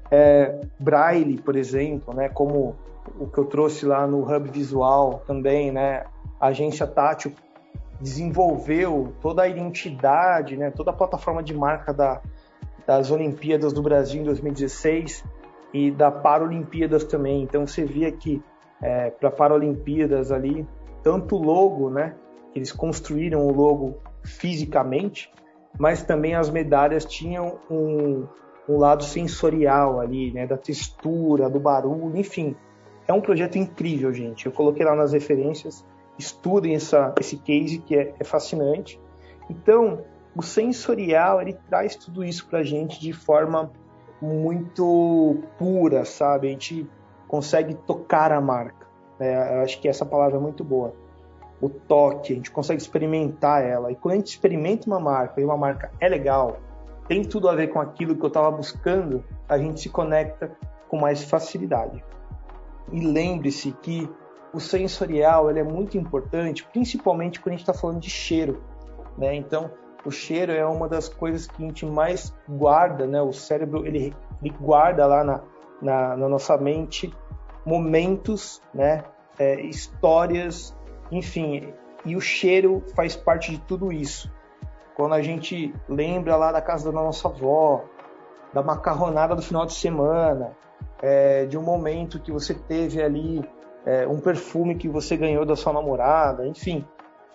É, 0.09 0.61
Braille, 0.79 1.39
por 1.39 1.55
exemplo, 1.55 2.11
né, 2.11 2.27
como 2.27 2.75
o 3.19 3.27
que 3.27 3.37
eu 3.37 3.45
trouxe 3.45 3.85
lá 3.85 4.07
no 4.07 4.23
Hub 4.23 4.49
Visual 4.49 5.21
também, 5.27 5.71
né, 5.71 6.05
a 6.39 6.47
agência 6.47 6.87
Tátil 6.87 7.33
desenvolveu 8.01 9.13
toda 9.21 9.43
a 9.43 9.47
identidade, 9.47 10.57
né, 10.57 10.71
toda 10.71 10.89
a 10.89 10.93
plataforma 10.93 11.43
de 11.43 11.53
marca 11.53 11.93
da, 11.93 12.19
das 12.85 13.11
Olimpíadas 13.11 13.73
do 13.73 13.81
Brasil 13.81 14.21
em 14.21 14.25
2016 14.25 15.23
e 15.73 15.91
da 15.91 16.11
Paralimpíadas 16.11 17.03
também. 17.03 17.43
Então 17.43 17.65
você 17.65 17.85
via 17.85 18.11
que 18.11 18.41
é, 18.81 19.09
para 19.09 19.31
Paralimpíadas 19.31 20.31
ali, 20.31 20.67
tanto 21.01 21.35
o 21.35 21.41
logo, 21.41 21.89
né, 21.89 22.15
eles 22.53 22.71
construíram 22.71 23.47
o 23.47 23.53
logo 23.53 23.97
fisicamente, 24.23 25.31
mas 25.79 26.03
também 26.03 26.35
as 26.35 26.49
medalhas 26.49 27.05
tinham 27.05 27.59
um, 27.69 28.27
um 28.67 28.77
lado 28.77 29.03
sensorial 29.03 29.99
ali, 29.99 30.31
né, 30.31 30.45
da 30.45 30.57
textura, 30.57 31.49
do 31.49 31.59
barulho, 31.59 32.15
enfim. 32.15 32.55
É 33.07 33.13
um 33.13 33.21
projeto 33.21 33.57
incrível, 33.57 34.13
gente. 34.13 34.45
Eu 34.45 34.51
coloquei 34.51 34.85
lá 34.85 34.95
nas 34.95 35.13
referências, 35.13 35.85
estudem 36.17 36.75
essa, 36.75 37.13
esse 37.19 37.37
case 37.37 37.79
que 37.79 37.95
é, 37.95 38.13
é 38.19 38.23
fascinante. 38.23 38.99
Então, 39.49 40.03
o 40.35 40.41
sensorial 40.41 41.41
ele 41.41 41.53
traz 41.69 41.95
tudo 41.95 42.23
isso 42.23 42.47
para 42.47 42.59
a 42.59 42.63
gente 42.63 42.99
de 42.99 43.13
forma 43.13 43.71
muito 44.21 45.43
pura, 45.57 46.05
sabe? 46.05 46.47
A 46.47 46.51
gente 46.51 46.89
consegue 47.27 47.73
tocar 47.73 48.31
a 48.31 48.41
marca. 48.41 48.87
Né? 49.19 49.57
Eu 49.57 49.61
acho 49.61 49.79
que 49.79 49.87
essa 49.87 50.05
palavra 50.05 50.37
é 50.37 50.39
muito 50.39 50.63
boa 50.63 50.93
o 51.61 51.69
toque, 51.69 52.33
a 52.33 52.35
gente 52.35 52.51
consegue 52.51 52.81
experimentar 52.81 53.63
ela. 53.63 53.89
E 53.89 53.95
quando 53.95 54.15
a 54.15 54.17
gente 54.17 54.27
experimenta 54.27 54.85
uma 54.85 54.99
marca 54.99 55.39
e 55.39 55.45
uma 55.45 55.55
marca 55.55 55.91
é 55.99 56.09
legal, 56.09 56.57
tem 57.07 57.23
tudo 57.23 57.47
a 57.47 57.55
ver 57.55 57.67
com 57.67 57.79
aquilo 57.79 58.17
que 58.17 58.23
eu 58.23 58.27
estava 58.27 58.51
buscando, 58.51 59.23
a 59.47 59.57
gente 59.57 59.79
se 59.79 59.89
conecta 59.89 60.51
com 60.89 60.97
mais 60.97 61.23
facilidade. 61.23 62.03
E 62.91 62.99
lembre-se 62.99 63.71
que 63.71 64.09
o 64.53 64.59
sensorial 64.59 65.49
ele 65.49 65.59
é 65.59 65.63
muito 65.63 65.97
importante, 65.97 66.65
principalmente 66.65 67.39
quando 67.39 67.53
a 67.53 67.57
gente 67.57 67.61
está 67.61 67.73
falando 67.73 68.01
de 68.01 68.09
cheiro. 68.09 68.61
Né? 69.17 69.33
Então, 69.35 69.71
o 70.05 70.11
cheiro 70.11 70.51
é 70.51 70.65
uma 70.65 70.87
das 70.87 71.07
coisas 71.07 71.47
que 71.47 71.63
a 71.63 71.65
gente 71.65 71.85
mais 71.85 72.33
guarda, 72.47 73.07
né? 73.07 73.21
o 73.21 73.31
cérebro 73.31 73.85
ele, 73.85 74.15
ele 74.41 74.55
guarda 74.59 75.05
lá 75.05 75.23
na, 75.23 75.41
na, 75.81 76.17
na, 76.17 76.29
nossa 76.29 76.57
mente 76.57 77.13
momentos, 77.65 78.61
né? 78.73 79.03
É, 79.39 79.61
histórias 79.61 80.75
enfim, 81.11 81.73
e 82.05 82.15
o 82.15 82.21
cheiro 82.21 82.83
faz 82.95 83.15
parte 83.15 83.51
de 83.51 83.59
tudo 83.59 83.91
isso. 83.91 84.31
Quando 84.95 85.13
a 85.13 85.21
gente 85.21 85.73
lembra 85.87 86.35
lá 86.35 86.51
da 86.51 86.61
casa 86.61 86.91
da 86.91 87.01
nossa 87.01 87.27
avó, 87.27 87.85
da 88.53 88.61
macarronada 88.61 89.35
do 89.35 89.41
final 89.41 89.65
de 89.65 89.73
semana, 89.73 90.51
é, 91.01 91.45
de 91.45 91.57
um 91.57 91.61
momento 91.61 92.19
que 92.19 92.31
você 92.31 92.53
teve 92.53 93.01
ali, 93.01 93.43
é, 93.85 94.07
um 94.07 94.19
perfume 94.19 94.75
que 94.75 94.87
você 94.87 95.17
ganhou 95.17 95.45
da 95.45 95.55
sua 95.55 95.73
namorada, 95.73 96.47
enfim, 96.47 96.85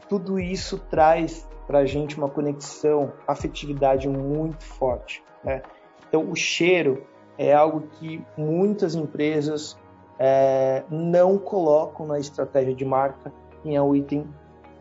tudo 0.09 0.39
isso 0.39 0.79
traz 0.91 1.48
para 1.69 1.81
a 1.81 1.87
gente 1.87 2.17
uma 2.17 2.31
conexão, 2.31 3.13
afetividade 3.27 4.09
muito 4.09 4.65
forte. 4.65 5.23
Né? 5.45 5.63
Então, 6.09 6.31
o 6.31 6.35
cheiro 6.35 7.07
é 7.37 7.53
algo 7.53 7.83
que 7.93 8.25
muitas 8.39 8.95
empresas 8.95 9.79
é, 10.19 10.83
não 10.91 11.39
colocam 11.39 12.07
na 12.07 12.19
estratégia 12.19 12.75
de 12.75 12.85
marca 12.85 13.33
é 13.75 13.83
um 13.83 13.95
item 13.95 14.27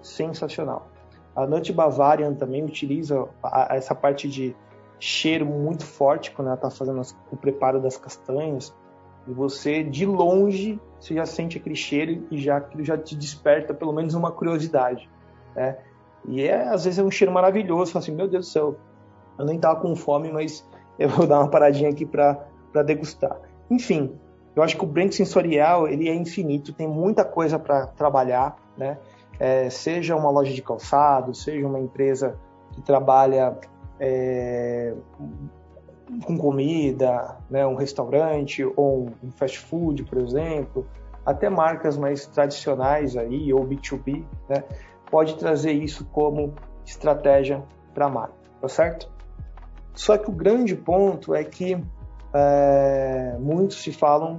sensacional. 0.01 0.87
A 1.35 1.45
Nut 1.45 1.71
Bavarian 1.73 2.33
também 2.33 2.63
utiliza 2.63 3.27
essa 3.69 3.93
parte 3.93 4.29
de 4.29 4.55
cheiro 4.99 5.45
muito 5.45 5.85
forte 5.85 6.31
quando 6.31 6.47
ela 6.47 6.55
está 6.55 6.69
fazendo 6.69 7.01
o 7.31 7.35
preparo 7.35 7.81
das 7.81 7.97
castanhas. 7.97 8.73
E 9.27 9.33
você, 9.33 9.83
de 9.83 10.05
longe, 10.05 10.79
você 10.99 11.15
já 11.15 11.25
sente 11.25 11.57
aquele 11.57 11.75
cheiro 11.75 12.25
e 12.31 12.39
já 12.39 12.65
já 12.79 12.97
te 12.97 13.13
desperta 13.13 13.73
pelo 13.73 13.91
menos 13.91 14.13
uma 14.13 14.31
curiosidade. 14.31 15.09
Né? 15.53 15.77
E 16.25 16.43
é, 16.43 16.67
às 16.67 16.85
vezes 16.85 16.99
é 16.99 17.03
um 17.03 17.11
cheiro 17.11 17.33
maravilhoso. 17.33 17.91
Fala 17.91 18.03
assim, 18.03 18.13
meu 18.13 18.27
Deus 18.27 18.47
do 18.47 18.51
céu, 18.51 18.75
eu 19.37 19.45
nem 19.45 19.55
estava 19.55 19.79
com 19.79 19.95
fome, 19.95 20.31
mas 20.31 20.67
eu 20.97 21.09
vou 21.09 21.27
dar 21.27 21.39
uma 21.39 21.49
paradinha 21.49 21.89
aqui 21.89 22.05
para 22.05 22.45
degustar. 22.85 23.39
Enfim, 23.69 24.13
eu 24.55 24.63
acho 24.63 24.75
que 24.77 24.83
o 24.83 24.87
brand 24.87 25.11
sensorial 25.11 25.87
ele 25.87 26.09
é 26.09 26.15
infinito, 26.15 26.73
tem 26.73 26.87
muita 26.87 27.23
coisa 27.23 27.59
para 27.59 27.87
trabalhar 27.87 28.57
né? 28.77 28.97
É, 29.39 29.69
seja 29.69 30.15
uma 30.15 30.29
loja 30.29 30.53
de 30.53 30.61
calçado, 30.61 31.33
seja 31.33 31.65
uma 31.65 31.79
empresa 31.79 32.37
que 32.73 32.81
trabalha 32.81 33.57
é, 33.99 34.93
com 36.23 36.37
comida, 36.37 37.37
né? 37.49 37.65
um 37.65 37.75
restaurante 37.75 38.63
ou 38.75 39.09
um 39.23 39.31
fast 39.31 39.59
food, 39.59 40.03
por 40.03 40.17
exemplo, 40.19 40.87
até 41.25 41.49
marcas 41.49 41.97
mais 41.97 42.25
tradicionais 42.27 43.17
aí 43.17 43.53
ou 43.53 43.65
B2B, 43.65 44.23
né? 44.47 44.63
Pode 45.09 45.37
trazer 45.37 45.71
isso 45.71 46.05
como 46.05 46.53
estratégia 46.85 47.63
para 47.93 48.05
a 48.05 48.09
marca, 48.09 48.35
tá 48.61 48.67
certo? 48.67 49.09
Só 49.93 50.17
que 50.17 50.29
o 50.29 50.33
grande 50.33 50.75
ponto 50.75 51.33
é 51.33 51.43
que 51.43 51.77
é, 52.33 53.35
muitos 53.39 53.81
se 53.81 53.91
falam 53.91 54.37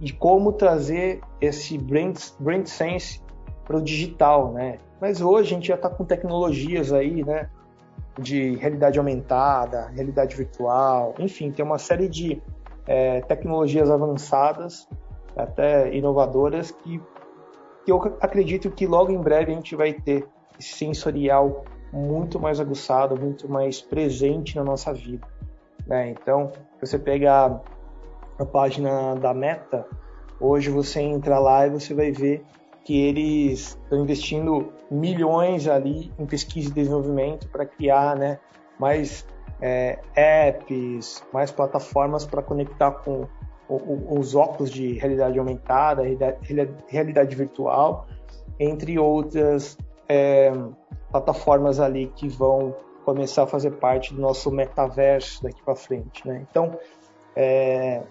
de 0.00 0.12
como 0.12 0.52
trazer 0.52 1.20
esse 1.40 1.78
brand, 1.78 2.18
brand 2.38 2.66
sense 2.66 3.22
para 3.64 3.76
o 3.76 3.82
digital, 3.82 4.52
né? 4.52 4.78
Mas 5.00 5.20
hoje 5.20 5.52
a 5.52 5.54
gente 5.56 5.68
já 5.68 5.74
está 5.74 5.88
com 5.88 6.04
tecnologias 6.04 6.92
aí, 6.92 7.24
né? 7.24 7.48
De 8.18 8.56
realidade 8.56 8.98
aumentada, 8.98 9.88
realidade 9.88 10.34
virtual, 10.36 11.14
enfim, 11.18 11.50
tem 11.50 11.64
uma 11.64 11.78
série 11.78 12.08
de 12.08 12.42
é, 12.86 13.20
tecnologias 13.22 13.90
avançadas, 13.90 14.88
até 15.36 15.94
inovadoras, 15.94 16.70
que, 16.70 17.00
que 17.86 17.92
eu 17.92 18.18
acredito 18.20 18.68
que 18.68 18.84
logo 18.84 19.12
em 19.12 19.20
breve 19.20 19.52
a 19.52 19.54
gente 19.54 19.76
vai 19.76 19.92
ter 19.92 20.26
esse 20.58 20.74
sensorial 20.74 21.64
muito 21.92 22.40
mais 22.40 22.58
aguçado, 22.58 23.16
muito 23.16 23.48
mais 23.48 23.80
presente 23.80 24.56
na 24.56 24.64
nossa 24.64 24.92
vida. 24.92 25.24
Né? 25.86 26.10
Então, 26.10 26.50
você 26.80 26.98
pega 26.98 27.60
a 28.40 28.44
página 28.44 29.14
da 29.14 29.32
Meta, 29.32 29.86
hoje 30.40 30.68
você 30.68 31.00
entra 31.00 31.38
lá 31.38 31.68
e 31.68 31.70
você 31.70 31.94
vai 31.94 32.10
ver 32.10 32.44
que 32.84 33.00
eles 33.00 33.78
estão 33.80 34.02
investindo 34.02 34.72
milhões 34.90 35.68
ali 35.68 36.12
em 36.18 36.26
pesquisa 36.26 36.70
e 36.70 36.72
desenvolvimento 36.72 37.48
para 37.50 37.64
criar 37.64 38.16
né, 38.16 38.40
mais 38.80 39.24
é, 39.60 40.00
apps, 40.16 41.24
mais 41.32 41.52
plataformas 41.52 42.26
para 42.26 42.42
conectar 42.42 42.90
com 42.90 43.28
os 43.68 44.34
óculos 44.34 44.70
de 44.70 44.92
realidade 44.92 45.38
aumentada, 45.38 46.02
realidade, 46.88 47.34
virtual, 47.34 48.06
entre 48.60 48.98
outras 48.98 49.76
é, 50.08 50.52
plataformas 51.10 51.80
ali 51.80 52.06
que 52.14 52.28
vão 52.28 52.76
começar 53.04 53.44
a 53.44 53.46
fazer 53.46 53.72
parte 53.72 54.14
do 54.14 54.20
nosso 54.20 54.50
metaverso 54.50 55.42
daqui 55.42 55.62
para 55.62 55.74
frente. 55.74 56.26
Né? 56.26 56.44
Então, 56.48 56.78
é, 57.34 58.02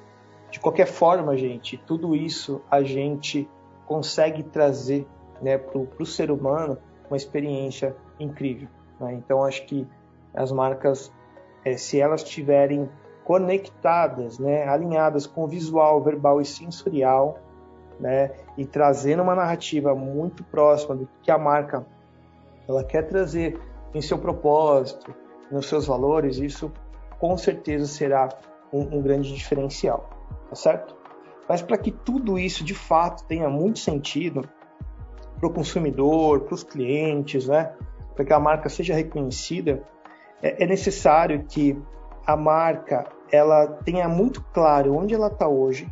de 0.52 0.60
qualquer 0.60 0.88
forma, 0.88 1.36
gente, 1.38 1.78
tudo 1.78 2.16
isso 2.16 2.62
a 2.70 2.82
gente 2.82 3.50
consegue 3.86 4.44
trazer 4.44 5.08
né, 5.42 5.58
para 5.58 5.80
o 5.80 6.06
ser 6.06 6.32
humano 6.32 6.78
uma 7.10 7.18
experiência 7.18 7.96
incrível. 8.20 8.68
Né? 9.00 9.14
Então, 9.14 9.44
acho 9.44 9.66
que 9.66 9.88
as 10.34 10.52
marcas, 10.52 11.12
é, 11.64 11.78
se 11.78 12.00
elas 12.00 12.22
estiverem 12.22 12.90
conectadas, 13.26 14.40
né, 14.40 14.68
alinhadas 14.68 15.28
com 15.28 15.44
o 15.44 15.48
visual, 15.48 16.02
verbal 16.02 16.40
e 16.40 16.46
sensorial, 16.46 17.40
né, 18.00 18.32
e 18.58 18.66
trazendo 18.66 19.24
uma 19.24 19.36
narrativa 19.36 19.94
muito 19.94 20.44
próxima 20.44 20.96
do 20.96 21.10
que 21.22 21.32
a 21.32 21.38
marca 21.38 21.86
ela 22.68 22.84
quer 22.84 23.04
trazer 23.04 23.60
em 23.94 24.02
seu 24.02 24.18
propósito, 24.18 25.14
nos 25.52 25.68
seus 25.68 25.88
valores, 25.88 26.38
isso 26.38 26.72
com 27.20 27.38
certeza 27.38 27.86
será 27.86 28.30
um, 28.72 28.98
um 28.98 29.02
grande 29.02 29.34
diferencial, 29.34 30.10
tá 30.50 30.56
certo? 30.56 30.96
Mas 31.48 31.62
para 31.62 31.78
que 31.78 31.92
tudo 31.92 32.40
isso 32.40 32.64
de 32.64 32.74
fato 32.74 33.24
tenha 33.26 33.50
muito 33.50 33.80
sentido 33.80 34.48
para 35.40 35.48
o 35.48 35.54
consumidor, 35.54 36.42
para 36.42 36.56
os 36.56 36.64
clientes, 36.64 37.48
né? 37.48 37.74
para 38.16 38.26
que 38.26 38.34
a 38.34 38.40
marca 38.40 38.70
seja 38.70 38.94
reconhecida, 38.94 39.84
é, 40.42 40.64
é 40.64 40.68
necessário 40.68 41.44
que 41.44 41.80
a 42.26 42.36
marca 42.36 43.06
ela 43.32 43.68
tenha 43.68 44.08
muito 44.08 44.44
claro 44.54 44.96
onde 44.96 45.14
ela 45.14 45.28
está 45.28 45.48
hoje, 45.48 45.92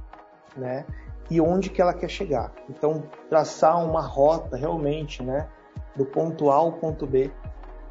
né? 0.56 0.86
E 1.30 1.40
onde 1.42 1.70
que 1.70 1.82
ela 1.82 1.94
quer 1.94 2.10
chegar. 2.10 2.52
Então, 2.70 3.04
traçar 3.30 3.84
uma 3.84 4.02
rota 4.02 4.56
realmente, 4.56 5.24
né? 5.24 5.48
Do 5.96 6.06
ponto 6.06 6.50
A 6.50 6.56
ao 6.56 6.74
ponto 6.74 7.06
B, 7.06 7.32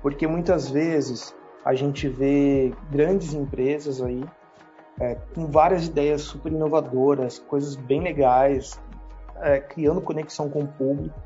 porque 0.03 0.27
muitas 0.27 0.69
vezes 0.69 1.35
a 1.65 1.75
gente 1.75 2.09
vê 2.09 2.75
grandes 2.91 3.33
empresas 3.33 4.03
aí 4.03 4.25
é, 5.01 5.17
com 5.35 5.47
várias 5.47 5.87
ideias 5.87 6.23
super 6.23 6.53
inovadoras, 6.53 7.39
coisas 7.39 7.77
bem 7.77 8.01
legais, 8.01 8.81
é, 9.41 9.61
criando 9.61 10.01
conexão 10.01 10.49
com 10.49 10.61
o 10.61 10.69
público, 10.69 11.19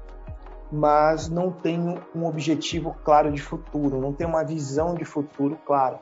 mas 0.71 1.29
não 1.29 1.51
tem 1.51 1.99
um 2.15 2.27
objetivo 2.27 2.95
claro 3.05 3.31
de 3.31 3.41
futuro, 3.41 4.01
não 4.01 4.13
tem 4.13 4.27
uma 4.27 4.45
visão 4.45 4.95
de 4.95 5.05
futuro 5.05 5.59
clara. 5.67 6.01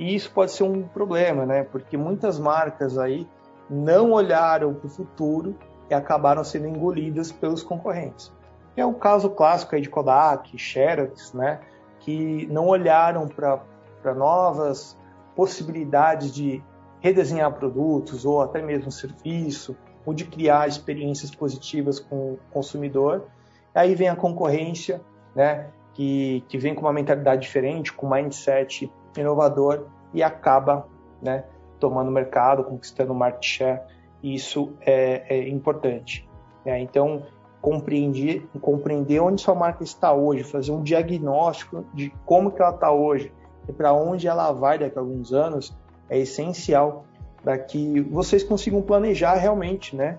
E 0.00 0.14
isso 0.14 0.32
pode 0.32 0.52
ser 0.52 0.62
um 0.62 0.82
problema, 0.82 1.44
né? 1.44 1.62
Porque 1.62 1.94
muitas 1.94 2.38
marcas 2.38 2.96
aí 2.96 3.28
não 3.68 4.12
olharam 4.12 4.72
para 4.72 4.86
o 4.86 4.88
futuro 4.88 5.54
e 5.90 5.94
acabaram 5.94 6.42
sendo 6.42 6.66
engolidas 6.66 7.30
pelos 7.30 7.62
concorrentes. 7.62 8.32
É 8.74 8.84
o 8.84 8.94
caso 8.94 9.28
clássico 9.28 9.74
aí 9.74 9.82
de 9.82 9.90
Kodak, 9.90 10.56
Xerox, 10.56 11.34
né? 11.34 11.60
Que 11.98 12.46
não 12.50 12.66
olharam 12.66 13.28
para 13.28 14.14
novas 14.14 14.96
possibilidades 15.36 16.32
de 16.32 16.64
redesenhar 17.00 17.52
produtos 17.52 18.24
ou 18.24 18.40
até 18.40 18.62
mesmo 18.62 18.90
serviço, 18.90 19.76
ou 20.06 20.14
de 20.14 20.24
criar 20.24 20.66
experiências 20.66 21.30
positivas 21.30 22.00
com 22.00 22.32
o 22.32 22.38
consumidor. 22.50 23.26
Aí 23.74 23.94
vem 23.94 24.08
a 24.08 24.16
concorrência, 24.16 25.02
né, 25.34 25.66
que, 25.92 26.42
que 26.48 26.56
vem 26.56 26.74
com 26.74 26.80
uma 26.80 26.92
mentalidade 26.92 27.42
diferente, 27.42 27.92
com 27.92 28.06
um 28.06 28.10
mindset 28.10 28.90
inovador 29.16 29.86
e 30.12 30.22
acaba 30.22 30.86
né, 31.22 31.44
tomando 31.78 32.10
mercado, 32.10 32.64
conquistando 32.64 33.14
market 33.14 33.44
share. 33.44 33.80
E 34.22 34.34
isso 34.34 34.72
é, 34.80 35.24
é 35.28 35.48
importante. 35.48 36.28
Né? 36.64 36.80
Então, 36.80 37.22
compreender, 37.60 38.48
compreender 38.60 39.20
onde 39.20 39.40
sua 39.40 39.54
marca 39.54 39.82
está 39.82 40.12
hoje, 40.12 40.44
fazer 40.44 40.72
um 40.72 40.82
diagnóstico 40.82 41.84
de 41.94 42.12
como 42.24 42.50
que 42.50 42.60
ela 42.60 42.74
está 42.74 42.90
hoje 42.90 43.32
e 43.68 43.72
para 43.72 43.92
onde 43.92 44.26
ela 44.26 44.52
vai 44.52 44.78
daqui 44.78 44.98
a 44.98 45.00
alguns 45.00 45.32
anos, 45.32 45.76
é 46.08 46.18
essencial 46.18 47.04
para 47.42 47.58
que 47.58 48.00
vocês 48.00 48.42
consigam 48.42 48.82
planejar 48.82 49.34
realmente, 49.34 49.94
né? 49.94 50.18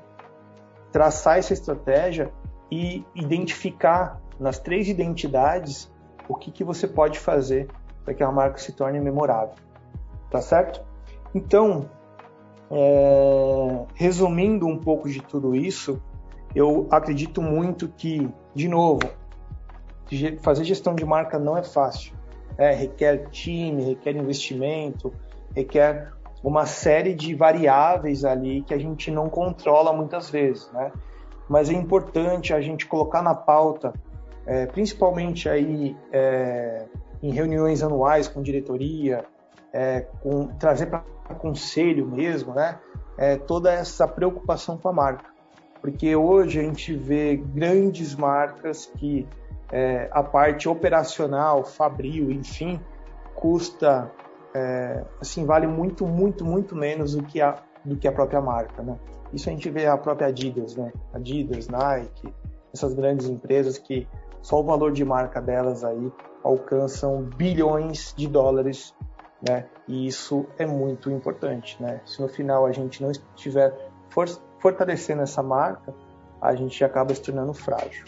Traçar 0.91 1.37
essa 1.37 1.53
estratégia 1.53 2.31
e 2.71 3.05
identificar 3.13 4.19
nas 4.39 4.57
três 4.57 4.87
identidades 4.87 5.91
o 6.27 6.35
que, 6.35 6.51
que 6.51 6.63
você 6.63 6.87
pode 6.87 7.19
fazer 7.19 7.67
para 8.03 8.13
que 8.13 8.23
a 8.23 8.31
marca 8.31 8.57
se 8.57 8.71
torne 8.71 8.99
memorável. 8.99 9.55
Tá 10.29 10.41
certo? 10.41 10.81
Então, 11.33 11.89
é, 12.69 13.85
resumindo 13.95 14.65
um 14.65 14.77
pouco 14.77 15.09
de 15.09 15.21
tudo 15.21 15.55
isso, 15.55 16.01
eu 16.55 16.87
acredito 16.91 17.41
muito 17.41 17.87
que, 17.87 18.29
de 18.53 18.67
novo, 18.67 19.01
fazer 20.41 20.63
gestão 20.63 20.93
de 20.93 21.05
marca 21.05 21.39
não 21.39 21.57
é 21.57 21.63
fácil. 21.63 22.13
É, 22.57 22.71
requer 22.73 23.29
time, 23.29 23.83
requer 23.83 24.15
investimento, 24.15 25.13
requer 25.55 26.11
uma 26.43 26.65
série 26.65 27.13
de 27.13 27.33
variáveis 27.35 28.25
ali 28.25 28.61
que 28.61 28.73
a 28.73 28.77
gente 28.77 29.11
não 29.11 29.29
controla 29.29 29.93
muitas 29.93 30.29
vezes, 30.29 30.69
né? 30.71 30.91
Mas 31.47 31.69
é 31.69 31.73
importante 31.73 32.53
a 32.53 32.61
gente 32.61 32.85
colocar 32.85 33.21
na 33.21 33.35
pauta, 33.35 33.93
é, 34.45 34.65
principalmente 34.65 35.47
aí 35.47 35.95
é, 36.11 36.85
em 37.21 37.31
reuniões 37.31 37.83
anuais 37.83 38.27
com 38.27 38.41
diretoria, 38.41 39.25
é, 39.73 40.01
com, 40.21 40.47
trazer 40.47 40.87
para 40.87 41.03
conselho 41.39 42.05
mesmo, 42.07 42.53
né? 42.53 42.79
É, 43.17 43.37
toda 43.37 43.71
essa 43.71 44.07
preocupação 44.07 44.77
com 44.77 44.89
a 44.89 44.93
marca, 44.93 45.29
porque 45.81 46.15
hoje 46.15 46.59
a 46.59 46.63
gente 46.63 46.93
vê 46.95 47.35
grandes 47.35 48.15
marcas 48.15 48.85
que 48.97 49.27
é, 49.71 50.09
a 50.11 50.23
parte 50.23 50.67
operacional, 50.67 51.63
fabril, 51.63 52.31
enfim, 52.31 52.79
custa 53.35 54.11
é, 54.53 55.03
assim 55.19 55.45
vale 55.45 55.67
muito, 55.67 56.05
muito, 56.05 56.43
muito 56.43 56.75
menos 56.75 57.15
do 57.15 57.23
que 57.23 57.41
a 57.41 57.61
do 57.83 57.95
que 57.97 58.07
a 58.07 58.11
própria 58.11 58.39
marca, 58.39 58.83
né? 58.83 58.97
Isso 59.33 59.49
a 59.49 59.51
gente 59.51 59.69
vê 59.69 59.87
a 59.87 59.97
própria 59.97 60.27
Adidas, 60.27 60.75
né? 60.75 60.91
Adidas, 61.13 61.67
Nike, 61.67 62.31
essas 62.73 62.93
grandes 62.93 63.27
empresas 63.27 63.77
que 63.77 64.07
só 64.41 64.59
o 64.59 64.63
valor 64.63 64.91
de 64.91 65.03
marca 65.03 65.41
delas 65.41 65.83
aí 65.83 66.11
alcançam 66.43 67.21
bilhões 67.21 68.13
de 68.17 68.27
dólares, 68.27 68.93
né? 69.47 69.65
E 69.87 70.07
isso 70.07 70.45
é 70.57 70.65
muito 70.65 71.09
importante, 71.09 71.81
né? 71.81 72.01
Se 72.05 72.21
no 72.21 72.27
final 72.27 72.65
a 72.65 72.71
gente 72.71 73.01
não 73.01 73.11
estiver 73.11 73.89
fortalecendo 74.59 75.21
essa 75.21 75.41
marca, 75.41 75.93
a 76.41 76.55
gente 76.55 76.83
acaba 76.83 77.13
se 77.13 77.21
tornando 77.21 77.53
frágil. 77.53 78.05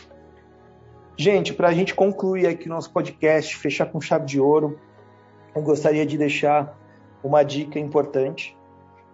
Gente, 1.16 1.54
para 1.54 1.68
a 1.68 1.74
gente 1.74 1.94
concluir 1.94 2.48
aqui 2.48 2.68
o 2.68 2.70
nosso 2.70 2.92
podcast, 2.92 3.56
fechar 3.58 3.86
com 3.86 4.02
chave 4.02 4.26
de 4.26 4.40
ouro, 4.40 4.80
eu 5.56 5.62
gostaria 5.62 6.06
de 6.06 6.18
deixar 6.18 6.76
uma 7.24 7.44
dica 7.44 7.78
importante, 7.80 8.58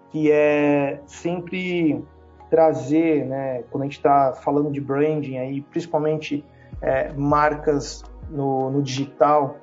que 0.10 0.32
é 0.32 1.02
sempre 1.06 2.04
trazer, 2.50 3.26
né, 3.26 3.64
quando 3.70 3.84
a 3.84 3.86
gente 3.86 3.98
está 3.98 4.34
falando 4.34 4.72
de 4.72 4.82
branding 4.82 5.38
aí, 5.38 5.62
principalmente 5.62 6.44
é, 6.82 7.12
marcas 7.14 8.04
no, 8.30 8.70
no, 8.70 8.82
digital, 8.82 9.58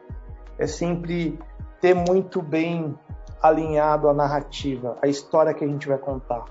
é 0.58 0.66
sempre 0.66 1.38
ter 1.80 1.94
muito 1.94 2.42
bem 2.42 2.98
alinhado 3.42 4.08
a 4.08 4.14
narrativa, 4.14 4.96
a 5.02 5.06
história 5.06 5.54
que 5.54 5.64
a 5.64 5.68
gente 5.68 5.86
vai 5.86 5.98
contar. 5.98 6.44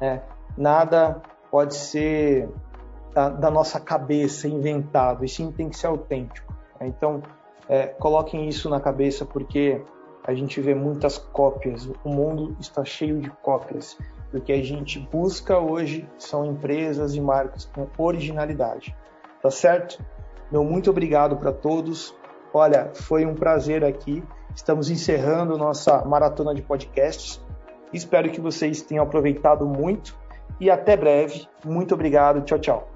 Né? 0.00 0.22
Nada 0.56 1.22
pode 1.50 1.74
ser 1.74 2.48
da, 3.14 3.28
da, 3.28 3.50
nossa 3.50 3.80
cabeça 3.80 4.46
inventado, 4.48 5.24
e 5.24 5.28
sim 5.28 5.50
tem 5.50 5.68
que 5.68 5.78
ser 5.78 5.86
autêntico. 5.86 6.52
Né? 6.78 6.88
Então, 6.88 7.22
é, 7.68 7.86
coloquem 7.86 8.48
isso 8.48 8.68
na 8.68 8.80
cabeça 8.80 9.24
porque 9.24 9.82
a 10.26 10.34
gente 10.34 10.60
vê 10.60 10.74
muitas 10.74 11.18
cópias, 11.18 11.88
o 12.04 12.08
mundo 12.08 12.56
está 12.58 12.84
cheio 12.84 13.20
de 13.20 13.30
cópias. 13.30 13.96
O 14.34 14.40
que 14.40 14.52
a 14.52 14.62
gente 14.62 14.98
busca 14.98 15.58
hoje 15.58 16.06
são 16.18 16.44
empresas 16.44 17.14
e 17.14 17.20
marcas 17.20 17.64
com 17.64 17.86
originalidade. 17.96 18.94
Tá 19.40 19.50
certo? 19.50 20.04
Meu 20.50 20.64
muito 20.64 20.90
obrigado 20.90 21.36
para 21.36 21.52
todos. 21.52 22.14
Olha, 22.52 22.90
foi 22.94 23.26
um 23.26 23.34
prazer 23.34 23.84
aqui. 23.84 24.22
Estamos 24.54 24.90
encerrando 24.90 25.58
nossa 25.58 26.04
maratona 26.04 26.54
de 26.54 26.62
podcasts. 26.62 27.44
Espero 27.92 28.30
que 28.30 28.40
vocês 28.40 28.82
tenham 28.82 29.04
aproveitado 29.04 29.66
muito 29.66 30.16
e 30.60 30.70
até 30.70 30.96
breve. 30.96 31.46
Muito 31.64 31.94
obrigado. 31.94 32.42
Tchau, 32.42 32.58
tchau. 32.58 32.88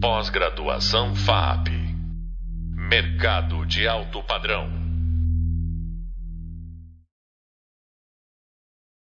Pós-graduação 0.00 1.14
FAP 1.14 1.68
Mercado 2.90 3.64
de 3.66 3.86
alto 3.86 4.20
padrão. 4.24 4.79